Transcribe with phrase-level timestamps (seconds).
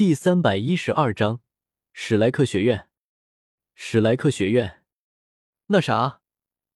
[0.00, 1.42] 第三百一十二章，
[1.92, 2.88] 史莱克学院。
[3.74, 4.82] 史莱克学院，
[5.66, 6.22] 那啥，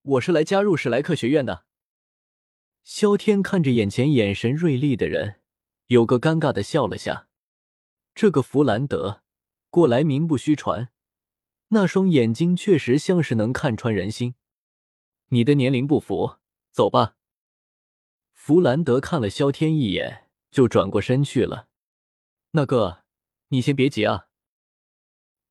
[0.03, 1.65] 我是来加入史莱克学院的。
[2.83, 5.41] 萧天看着眼前眼神锐利的人，
[5.87, 7.27] 有个尴尬的笑了下。
[8.15, 9.23] 这个弗兰德
[9.71, 10.91] 过来名不虚传，
[11.69, 14.35] 那双眼睛确实像是能看穿人心。
[15.29, 16.37] 你的年龄不符，
[16.71, 17.17] 走吧。
[18.35, 21.69] 弗兰德看了萧天一眼，就转过身去了。
[22.51, 23.04] 那个。
[23.55, 24.27] 你先别急啊！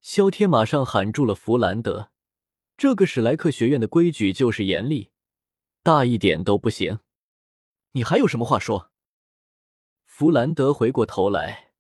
[0.02, 2.12] 萧天马上喊住了弗兰德。
[2.76, 5.12] 这个史莱克学院的规矩就是严厉，
[5.84, 7.00] 大一点都不行。
[7.94, 8.92] 你还有什么话说？
[10.04, 11.72] 弗兰德回过头来，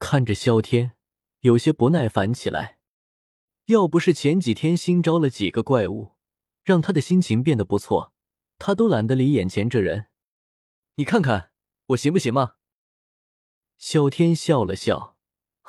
[0.00, 0.96] 看着萧天，
[1.42, 2.80] 有些不耐烦起来。
[3.66, 6.16] 要不是前几天新招了几个怪物，
[6.64, 8.12] 让他的心情变得不错，
[8.58, 10.08] 他都懒得理眼前这人。
[10.96, 11.52] 你看看
[11.90, 12.56] 我行不行吗？
[13.78, 15.16] 萧天笑了笑。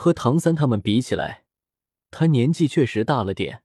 [0.02, 1.46] 和唐三他们比起来，
[2.10, 3.62] 他年纪确实大了点，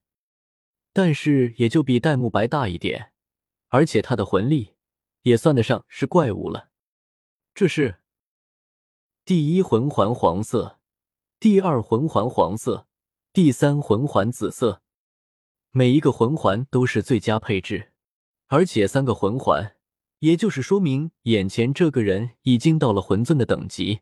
[0.93, 3.11] 但是也就比戴沐白大一点，
[3.69, 4.75] 而且他的魂力
[5.23, 6.69] 也算得上是怪物了。
[7.55, 8.01] 这是
[9.25, 10.77] 第一魂环黄色，
[11.39, 12.85] 第二魂环黄色，
[13.33, 14.83] 第三魂环紫色，
[15.71, 17.93] 每一个魂环都是最佳配置，
[18.45, 19.75] 而且三个魂环，
[20.19, 24.01] 也就是说明眼前这个人已经到了魂尊的等级。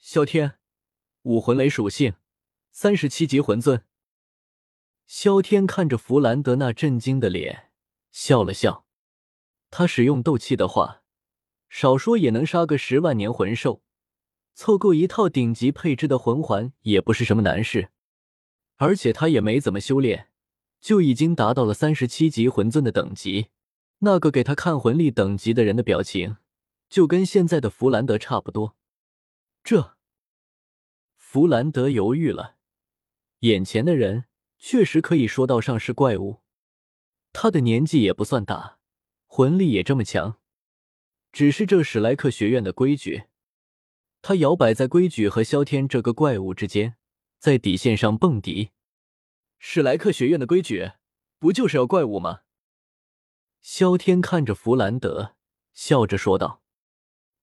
[0.00, 0.58] 萧天。
[1.26, 2.14] 武魂雷属性，
[2.70, 3.82] 三十七级魂尊。
[5.08, 7.72] 萧天看着弗兰德那震惊的脸，
[8.12, 8.86] 笑了笑。
[9.68, 11.02] 他使用斗气的话，
[11.68, 13.82] 少说也能杀个十万年魂兽，
[14.54, 17.90] 凑够一套顶级配置的魂环也不是什么难事。
[18.76, 20.28] 而且他也没怎么修炼，
[20.80, 23.48] 就已经达到了三十七级魂尊的等级。
[23.98, 26.36] 那个给他看魂力等级的人的表情，
[26.88, 28.76] 就跟现在的弗兰德差不多。
[29.64, 29.95] 这。
[31.36, 32.56] 弗兰德犹豫了，
[33.40, 34.24] 眼前的人
[34.56, 36.40] 确实可以说到上是怪物。
[37.34, 38.78] 他的年纪也不算大，
[39.26, 40.38] 魂力也这么强，
[41.32, 43.24] 只是这史莱克学院的规矩，
[44.22, 46.96] 他摇摆在规矩和萧天这个怪物之间，
[47.38, 48.70] 在底线上蹦迪。
[49.58, 50.92] 史莱克学院的规矩
[51.38, 52.44] 不就是要怪物吗？
[53.60, 55.36] 萧天看着弗兰德，
[55.74, 56.62] 笑着说道：“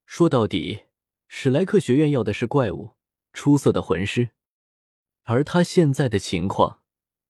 [0.08, 0.86] 说到底，
[1.28, 2.96] 史莱克学院要的是怪物。”
[3.34, 4.30] 出色的魂师，
[5.24, 6.82] 而他现在的情况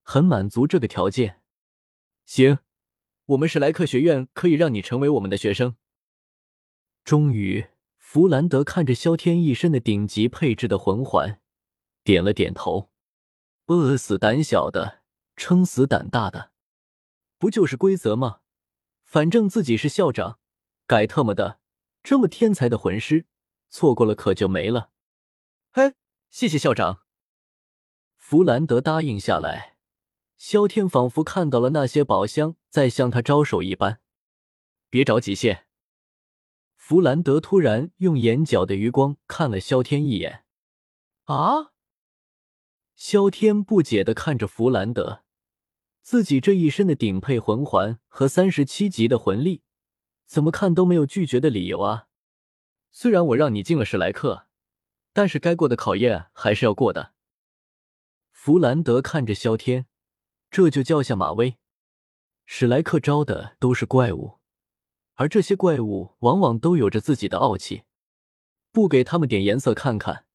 [0.04, 1.42] 很满足这个条件。
[2.26, 2.60] 行，
[3.28, 5.76] 我们史莱克学院可以让你成为我们的学生。
[7.04, 11.42] 终于，弗兰德看着萧天一身的顶级配置的魂环，
[12.04, 12.92] 点了点头。
[13.68, 15.02] 饿死胆小的，
[15.36, 16.52] 撑死胆大的，
[17.38, 18.42] 不就是规则吗？
[19.04, 20.40] 反正自己是校长，
[20.88, 21.60] 改特么的，
[22.02, 23.26] 这么天才的魂师，
[23.70, 24.92] 错过了可就没了。
[25.76, 25.96] 嘿，
[26.30, 27.02] 谢谢校长。
[28.16, 29.76] 弗兰德答应下来，
[30.38, 34.00] 萧天仿佛看到了那些宝箱在向他招手一般。
[34.92, 35.66] 别着急，谢。
[36.76, 40.46] 弗兰德突然用眼角的余光看了萧天一眼。
[41.24, 41.72] 啊！
[42.96, 45.24] 萧天不解的看着弗兰德，
[46.04, 49.64] 自己这一身的顶配魂环和三十七级的魂力，
[50.28, 52.10] 怎么看都没有拒绝的理由啊。
[52.92, 54.46] 虽然我让你进了史莱克。
[55.14, 57.14] 但是该过的考验还是要过的。
[58.32, 59.86] 弗兰德看着萧天，
[60.52, 61.58] 这就叫下马威。
[62.46, 64.40] 史莱克招的都是怪物，
[65.14, 67.84] 而这些怪物往往都有着自己的傲气，
[68.72, 70.26] 不给他们点颜色看看，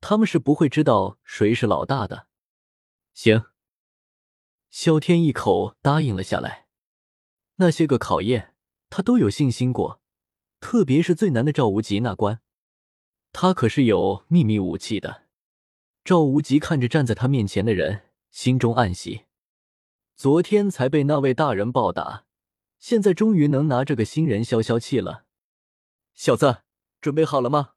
[0.00, 2.28] 他们是不会知道谁是老大的。
[3.14, 3.46] 行，
[4.70, 6.68] 萧天一口答应了下来。
[7.56, 8.54] 那些个考验
[8.90, 10.00] 他都有信心过，
[10.60, 12.42] 特别是最难的赵无极那关。
[13.38, 15.24] 他可是有秘密武器的。
[16.02, 19.26] 赵无极看着站在他面前的人，心中暗喜。
[20.14, 22.24] 昨天才被那位大人暴打，
[22.78, 25.26] 现在终于能拿这个新人消消气了。
[26.14, 26.62] 小子，
[27.02, 27.74] 准备好了吗？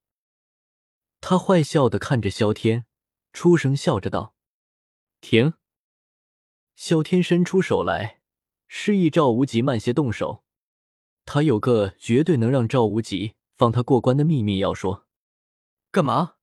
[1.20, 2.86] 他坏笑的看着萧天，
[3.34, 4.34] 出声笑着道
[5.20, 5.56] ：“停！”
[6.78, 8.22] 萧天伸出手来，
[8.70, 10.46] 示意赵无极慢些动手。
[11.26, 15.06] 他有个绝对能让赵无极放他过关的秘密要说。
[15.92, 16.36] 干嘛？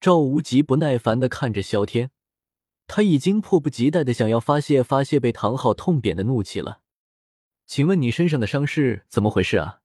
[0.00, 2.10] 赵无极不耐烦的看着萧天，
[2.86, 6.80] 他已经迫不及待的想要发泄发泄被唐昊痛扁的怒气了。
[7.66, 9.82] 请问你身上的伤是怎么回事啊？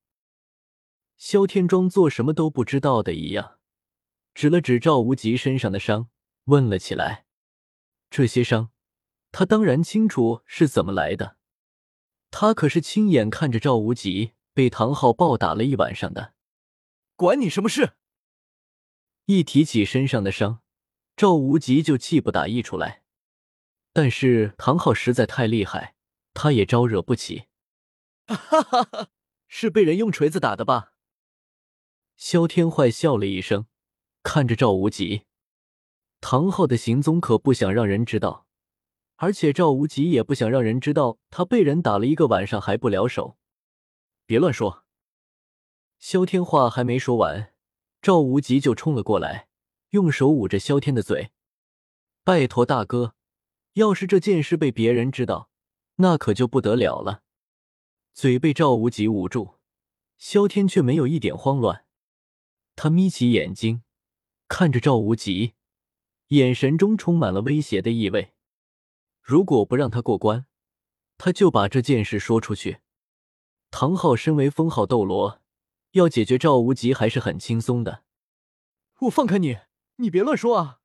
[1.18, 3.60] 萧天装作什么都不知道的一样，
[4.34, 6.08] 指了指赵无极身上的伤，
[6.46, 7.26] 问了起来。
[8.10, 8.72] 这些伤，
[9.34, 11.36] 他当然清楚是怎么来的。
[12.32, 16.34] 他可是亲眼看着赵无极被唐昊暴打了一晚上的。
[17.18, 17.98] 管你什么事！
[19.32, 20.64] 一提起身上的伤，
[21.16, 23.04] 赵无极就气不打一处来。
[23.94, 25.94] 但是唐昊实在太厉害，
[26.34, 27.44] 他也招惹不起。
[28.26, 29.10] 哈哈哈，
[29.48, 30.94] 是被人用锤子打的吧？
[32.18, 33.68] 萧天坏笑了一声，
[34.24, 35.28] 看着赵无极。
[36.22, 38.48] 唐昊的行踪可不想让人知道，
[39.18, 43.38] 而且赵无极也不想让人知道他被人打了一个晚上还不了手。
[44.26, 44.86] 别乱说！
[46.00, 47.54] 萧天话还没说完，
[48.02, 49.48] 赵无极就冲了过来，
[49.90, 51.32] 用手捂着萧天的嘴
[52.24, 53.16] ：“拜托大哥，
[53.74, 55.50] 要是这件事被别人知道，
[55.96, 57.24] 那可就不得了了。”
[58.14, 59.56] 嘴被赵无极捂住，
[60.18, 61.86] 萧天却没有一点慌乱，
[62.76, 63.84] 他眯起眼睛
[64.48, 65.54] 看着赵无极。
[66.30, 68.34] 眼神中充满了威胁的意味。
[69.22, 70.46] 如果不让他过关，
[71.18, 72.82] 他就把这件事说出去。
[73.72, 75.39] 唐昊身为封号斗罗，
[75.92, 78.04] 要解决赵无极还是很轻松的。
[79.00, 79.58] 我放开你，
[79.96, 80.82] 你别乱说啊！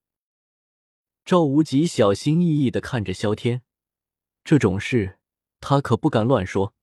[1.24, 3.62] 赵无极小心翼翼的看着萧天，
[4.44, 5.18] 这种事
[5.60, 6.74] 他可不敢乱说。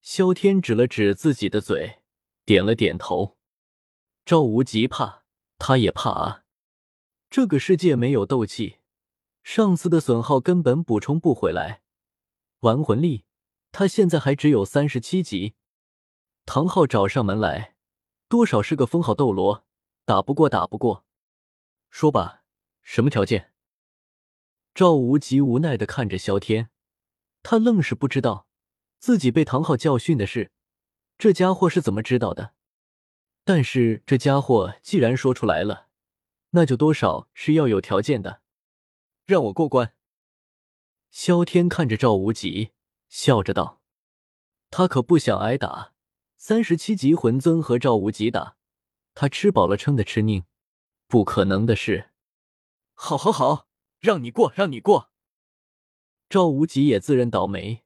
[0.00, 2.02] 萧天指了指自己的嘴，
[2.44, 3.36] 点了点头。
[4.24, 5.24] 赵无极怕，
[5.58, 6.44] 他也怕啊。
[7.30, 8.78] 这个世界没有斗气，
[9.42, 11.82] 上次的损耗根本补充不回来。
[12.60, 13.24] 玩魂力，
[13.72, 15.54] 他现在还只有三十七级。
[16.46, 17.74] 唐昊找上门来，
[18.28, 19.64] 多少是个封号斗罗，
[20.04, 21.04] 打不过打不过。
[21.90, 22.42] 说吧，
[22.82, 23.52] 什么条件？
[24.74, 26.70] 赵无极无奈的看着萧天，
[27.42, 28.46] 他愣是不知道
[28.98, 30.50] 自己被唐昊教训的事，
[31.16, 32.54] 这家伙是怎么知道的？
[33.44, 35.88] 但是这家伙既然说出来了。
[36.50, 38.42] 那就多少是要有条件的，
[39.24, 39.92] 让我过关。
[41.10, 42.70] 萧天看着赵无极，
[43.08, 43.80] 笑着道
[44.70, 45.93] ：“他可不想挨打。
[46.46, 48.58] 三十七级魂尊和赵无极打，
[49.14, 50.44] 他吃饱了撑的吃腻，
[51.06, 52.10] 不可能的事。”
[52.92, 53.66] 好，好，好，
[53.98, 55.10] 让你过，让你过。
[56.28, 57.82] 赵无极也自认倒霉，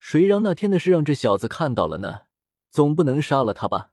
[0.00, 2.22] 谁让那天的事让这小子看到了呢？
[2.70, 3.92] 总不能杀了他吧？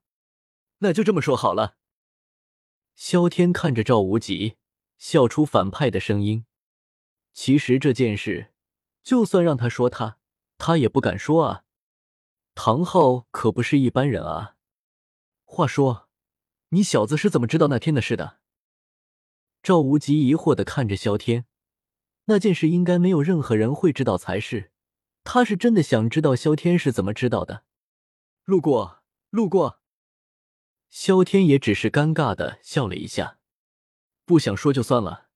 [0.79, 1.77] 那就这么说好了。
[2.95, 4.55] 萧天看着赵无极，
[4.97, 6.47] 笑出反派的声音。
[7.31, 8.51] 其实这件事，
[9.03, 10.17] 就算让他说他，
[10.57, 11.65] 他也不敢说啊。
[12.61, 14.57] 唐昊可不是一般人啊。
[15.45, 16.09] 话说，
[16.71, 18.41] 你小子是怎么知道那天的事的？
[19.63, 21.45] 赵无极疑惑的看着萧天。
[22.25, 24.73] 那件事应该没有任何人会知道才是。
[25.23, 27.63] 他是真的想知道萧天是怎么知道的。
[28.43, 29.79] 路过，路过。
[30.89, 33.39] 萧天也只是尴尬的笑了一下，
[34.25, 35.29] 不想说就算了。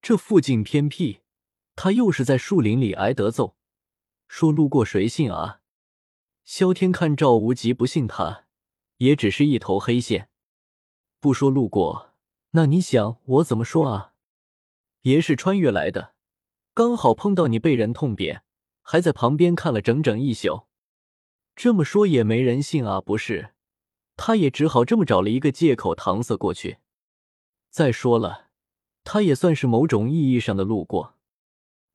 [0.00, 1.22] 这附近偏僻，
[1.74, 3.56] 他又是在树林里挨得揍，
[4.28, 5.62] 说路过谁信啊？
[6.46, 8.44] 萧天看赵无极不信他，
[8.98, 10.28] 也只是一头黑线。
[11.18, 12.14] 不说路过，
[12.52, 14.12] 那你想我怎么说啊？
[15.02, 16.14] 爷是穿越来的，
[16.72, 18.44] 刚好碰到你被人痛扁，
[18.80, 20.68] 还在旁边看了整整一宿。
[21.56, 23.54] 这么说也没人信啊，不是？
[24.16, 26.78] 他也只好这么找了一个借口搪塞过去。
[27.70, 28.50] 再说了，
[29.02, 31.16] 他也算是某种意义上的路过。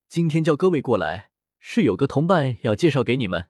[0.09, 3.48] 今天叫各位过来，是有个同伴要介绍给你们。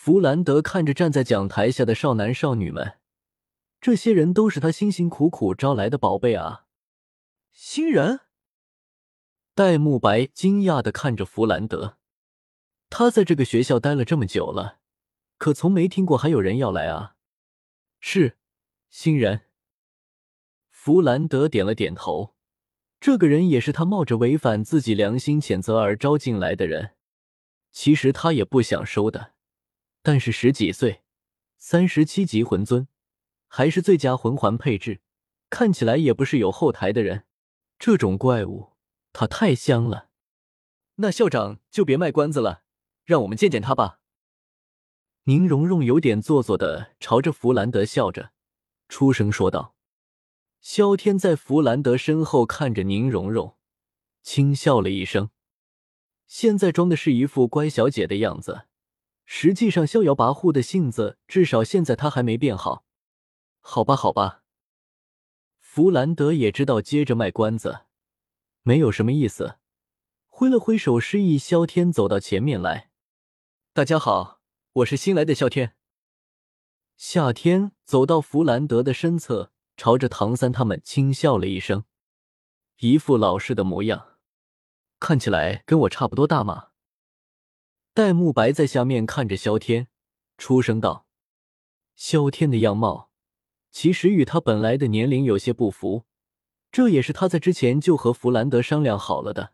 [0.00, 2.98] 弗兰德看着站在讲台下的少男少女们，
[3.80, 6.66] 这些人都是他辛辛苦苦招来的宝贝啊！
[7.50, 8.20] 新人。
[9.56, 11.98] 戴沐白惊讶的看着弗兰德，
[12.88, 14.78] 他在这个学校待了这么久了，
[15.36, 17.16] 可从没听过还有人要来啊！
[17.98, 18.38] 是，
[18.88, 19.46] 新人。
[20.70, 22.36] 弗兰德点了点头。
[23.00, 26.92] 这个人也是他冒着违反自己良心谴责而招进来的人。
[27.72, 29.32] 其实他也不想收的，
[30.08, 31.02] 但是十几岁，
[31.58, 32.88] 三十七级魂尊，
[33.46, 35.02] 还是最佳魂环配置，
[35.50, 37.26] 看起来也不是有后台的人。
[37.78, 38.70] 这种怪物，
[39.12, 40.08] 他太香了。
[40.94, 42.62] 那校长就别卖关子了，
[43.04, 44.00] 让我们见见他吧。
[45.24, 48.32] 宁荣荣有点做作的朝着弗兰德笑着，
[48.88, 49.74] 出声说道
[50.62, 53.58] ：“萧天在弗兰德身后看着宁荣荣，
[54.22, 55.28] 轻笑了一声。
[56.26, 58.67] 现在装的是一副乖小姐的样子，
[59.30, 62.86] 实际上逍遥跋扈的性子，至少现在他还没变好。
[63.60, 64.42] 好吧，好吧。”
[65.60, 67.80] 弗兰德也知道接着卖关子
[68.62, 69.58] 没有什么意思，
[70.28, 72.90] 挥了挥手示意萧天走到前面来。
[73.74, 74.40] 大家好。
[74.72, 75.76] 我是新来的萧天。
[76.96, 81.84] 夏天走到弗兰德的身侧，朝着唐三他们轻笑了一声，
[82.78, 84.16] 一副老实的模样，
[84.98, 86.67] 看起来跟我差不多大嘛。
[87.98, 89.88] 戴沐白在下面看着萧天，
[90.36, 91.04] 出声道
[91.98, 93.10] ：“萧天的样貌
[93.72, 96.04] 其实与他本来的年龄有些不符，
[96.70, 99.52] 这也是他在之前就和弗兰德商量好了的。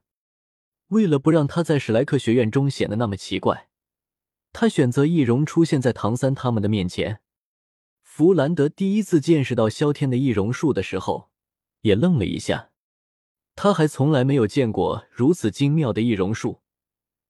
[0.88, 3.70] 为了不让他在史莱克学院中显得那么奇怪，
[4.52, 7.20] 他选择易容出现在唐三他们的面前。
[8.02, 11.30] 弗兰德第一次见识到萧天的易容术的时候，
[11.80, 12.72] 也愣了一下。
[13.56, 16.60] 他还从来没有见过如此精妙的易容术，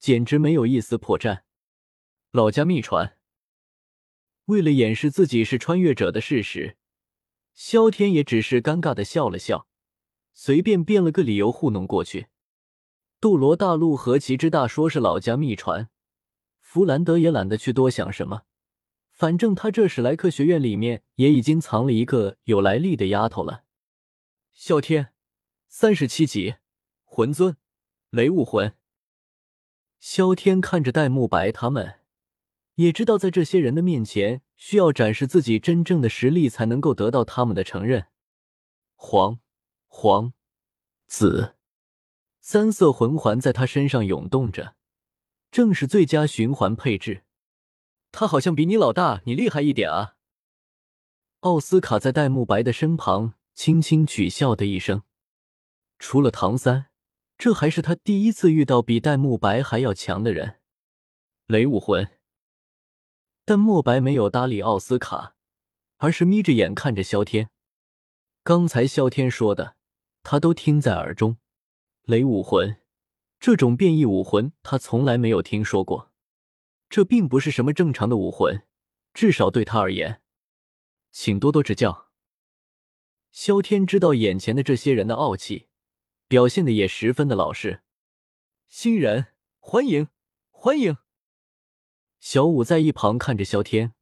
[0.05, 1.45] 简直没有一丝破绽。
[2.31, 3.17] 老家秘传。
[4.45, 6.77] 为了掩饰自己是穿越者的事实，
[7.55, 9.67] 萧天也只是尴尬的笑了笑，
[10.35, 12.27] 随便编了个理由糊弄过去。
[13.19, 15.89] 斗罗大陆何其之大，说是老家秘传，
[16.61, 18.43] 弗兰德也懒得去多想什么。
[19.11, 23.65] 反正他这史莱克学院里面也已经藏了一个有来历的丫头了。
[24.55, 25.15] 啸天，
[25.67, 26.57] 三十七级，
[27.05, 27.57] 魂尊，
[28.11, 28.77] 雷武魂。
[30.07, 31.99] 萧天看着戴沐白他们，
[32.75, 38.09] 也知道在这些人的面前需要展示自己真正的实力才能够得到他们的承认。
[38.97, 39.41] 黄、
[39.89, 40.35] 黄、
[41.07, 41.55] 紫，
[42.39, 44.77] 三色魂环在他身上涌动着，
[45.51, 47.25] 正是最佳循环配置。
[48.13, 50.17] 他好像比你老大你厉害一点啊！
[51.41, 55.03] 奥斯卡在戴沐白的身旁轻轻取笑的一声。
[55.99, 56.89] 除了唐三，
[57.45, 60.61] 这还是他第一次遇到比戴沐白还要强的人。
[61.45, 62.09] 雷武魂。
[63.45, 65.37] 但墨白没有搭理奥斯卡，
[65.99, 67.51] 而是眯着眼看着萧天。
[68.43, 69.77] 刚才萧天说的，
[70.23, 71.37] 他都听在耳中。
[72.05, 72.79] 雷武魂，
[73.39, 76.11] 这种变异武魂，他从来没有听说过。
[76.89, 78.63] 这并不是什么正常的武魂，
[79.13, 80.23] 至少对他而言，
[81.11, 82.09] 请多多指教。
[83.31, 85.69] 萧天知道眼前的这些人的傲气，
[86.35, 87.85] 表现的也十分的老实。
[88.67, 89.27] 新人
[89.61, 90.09] 欢迎
[90.51, 90.97] 欢迎。
[92.19, 93.95] 小五在一旁看着萧天，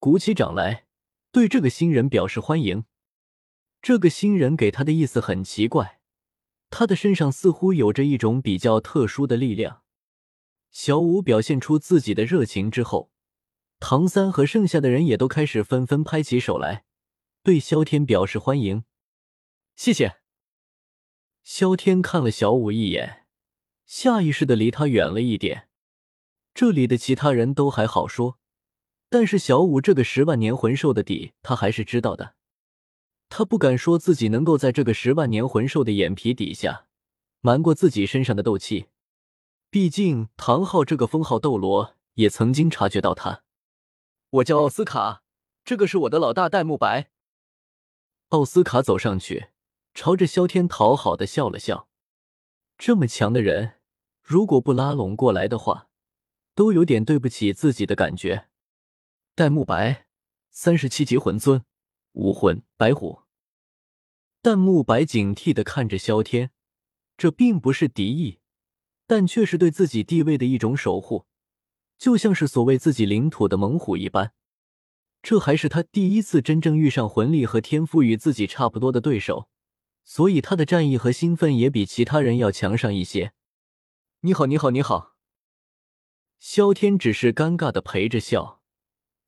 [0.00, 0.86] 鼓起掌来，
[1.30, 2.84] 对这个新人表示欢迎。
[3.80, 6.00] 这个新人给他的意思很奇怪，
[6.68, 9.84] 他的身上似乎有着一种比较特殊的力量。
[10.72, 13.12] 小五表现出自己的热情之后，
[13.78, 16.84] 唐三和剩下的人也都开始纷纷拍起手来，
[17.44, 18.82] 对萧天表示欢迎。
[19.76, 20.16] 谢谢。
[21.50, 23.24] 萧天看了小五一眼，
[23.86, 25.70] 下意识的离他远了一点。
[26.52, 28.38] 这里的其他人都还好说，
[29.08, 32.34] 但是小五这个十万年魂兽的底，他还是知道的。
[33.30, 36.84] 他不敢说自己能够在这个十万年魂兽的眼皮底下
[37.40, 38.88] 瞒过自己身上的斗气。
[39.70, 43.42] 毕竟，唐昊这个封号斗罗也曾经察觉到他。
[44.28, 45.22] 我叫奥斯卡，
[45.64, 47.08] 这个是我的老大戴沐白。
[48.28, 49.46] 奥斯卡走上去，
[50.00, 51.88] 朝着萧天讨好的笑了笑。
[52.76, 53.80] 这么强的人，
[54.22, 55.88] 如果不拉拢过来的话，
[56.54, 58.46] 都有点对不起自己的感觉。
[59.34, 60.06] 戴沐白，
[60.52, 61.64] 三十七级魂尊，
[62.12, 63.22] 武魂白虎。
[64.40, 66.52] 戴沐白警惕的看着萧天，
[67.16, 68.38] 这并不是敌意。
[69.04, 71.26] 但却是对自己地位的一种守护，
[71.98, 74.32] 就像是所谓自己领土的猛虎一般。
[75.22, 79.48] 这还是他第一次真正遇上魂力和天赋与自己差不多的对手，
[80.08, 83.34] 所以他的战意和兴奋也比其他人要强上一些。
[84.20, 85.18] 你好，你好，你好。
[86.38, 88.62] 萧天只是尴尬的陪着笑，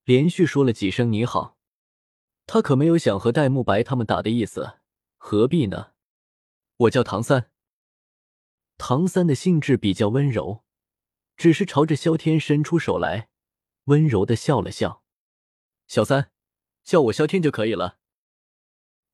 [0.05, 1.59] 连续说了几声你好。
[2.47, 4.79] 他可没有想和戴沐白他们打的意思，
[5.19, 5.93] 何必呢？
[6.79, 7.51] 我叫唐三。
[8.79, 10.65] 唐三的性质比较温柔，
[11.37, 13.29] 只是朝着萧天伸出手来，
[13.85, 15.05] 温柔的笑了笑。
[15.87, 16.33] 小三，
[16.83, 18.00] 叫我萧天就可以了。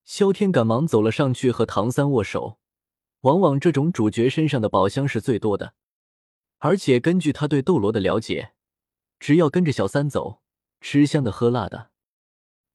[0.07, 2.59] 萧天赶忙走了上去和唐三握手。
[3.23, 5.75] 往往这种主角身上的宝箱是最多的，
[6.59, 8.53] 而且根据他对斗罗的了解，
[9.19, 10.43] 只要跟着小三走，
[10.81, 11.91] 吃香的喝辣的。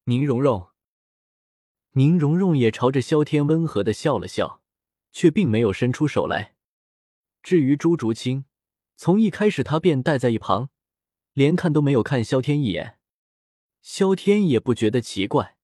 [0.04, 0.68] 宁荣荣，
[1.92, 4.60] 宁荣荣也朝着萧天温和的笑了笑，
[5.10, 6.54] 却并没有伸出手来。
[7.42, 8.44] 至于朱竹清，
[8.96, 10.68] 从一开始他便待在一旁，
[11.32, 12.98] 连看都没有看萧天一眼。
[13.80, 15.56] 萧天也不觉得奇怪，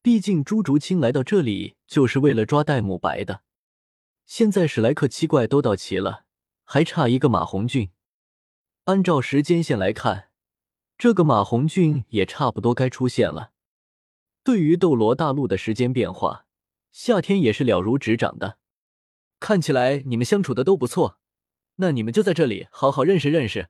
[0.00, 3.42] 毕竟朱竹清来到这里就是为了抓戴沐白的。
[4.24, 6.24] 现在史莱克七怪都到齐了，
[6.64, 7.90] 还差一个马红俊。
[8.84, 10.30] 按照时间线来看，
[10.96, 13.52] 这个马红俊也差不多该出现了。
[14.42, 16.46] 对于斗罗大陆的时间变化，
[16.90, 18.58] 夏天也是了如指掌的。
[19.40, 21.18] 看起来你们相处的都不错，
[21.76, 23.68] 那你们就在这里好好认识认识。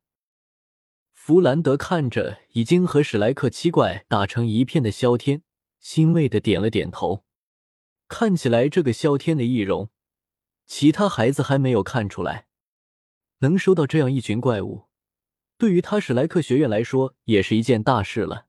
[1.13, 5.43] 弗兰德看着已经和史莱克七怪打成一片的萧天，
[5.79, 7.25] 欣慰的点了点头。
[8.09, 9.91] 看起来这个萧天的易容，
[10.67, 12.47] 其他孩子还没有看出来。
[13.41, 14.89] 能收到这样一群怪物，
[15.57, 18.47] 对于他史莱克学院来说也是一件大事了。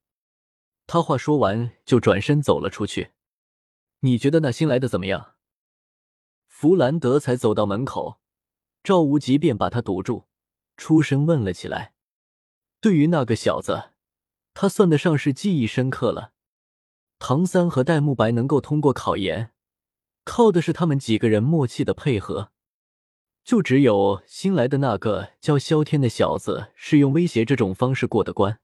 [0.87, 3.11] 他话说完就转身走了出去。
[3.99, 5.35] 你觉得那新来的怎么样？
[6.47, 8.19] 弗兰德才走到门口，
[8.81, 10.27] 赵无极便把他堵住，
[10.77, 11.93] 出声问了起来。
[12.79, 13.91] 对于那个小子，
[14.53, 16.33] 他算得上是记忆深刻了。
[17.19, 19.51] 唐三和戴沐白能够通过考研，
[20.23, 22.51] 靠的是他们几个人默契的配合。
[23.43, 28.59] 就只有新来的那个叫萧天的小子是用威胁这种方式过的关，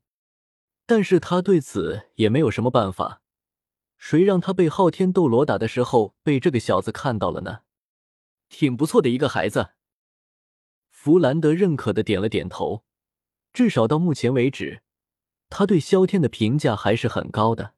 [0.86, 3.22] 但是他对此也没有什么办法。
[3.98, 7.60] 谁让他被昊天斗罗打的时候被这个小子看到了呢？
[8.48, 9.72] 挺不错的一个孩子。
[10.90, 12.84] 弗兰德认可的点了点头，
[13.52, 14.82] 至少到目前为止，
[15.50, 17.75] 他对萧天的评价还是很高的。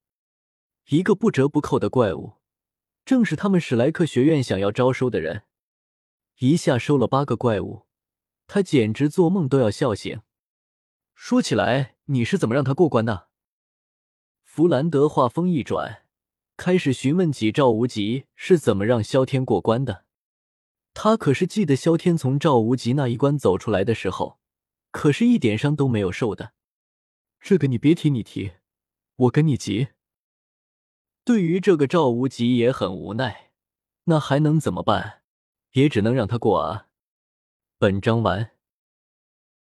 [0.90, 2.36] 一个不折不扣的怪物，
[3.04, 5.44] 正是他们史莱克学院想要招收的人。
[6.40, 7.88] 一下收了八个怪物，
[8.48, 10.22] 他简直做梦都要笑醒。
[11.14, 13.28] 说起来，你是怎么让他过关的？
[14.44, 16.04] 弗兰德话锋一转，
[16.56, 20.06] 开始询问起赵无极是怎么让萧天过关的。
[20.94, 24.40] 他可是记得萧天从赵无极那一关走出来的时候，
[24.92, 26.54] 可是一点伤都没有受的。
[27.42, 28.54] 这个你别提，你提，
[29.18, 29.90] 我跟你急。
[31.28, 33.52] 对于这个赵无极也很无奈，
[34.06, 35.24] 那还能怎么办？
[35.74, 36.88] 也只能让他过啊。
[37.78, 38.52] 本章完。